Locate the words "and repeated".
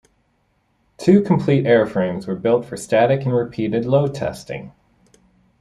3.23-3.85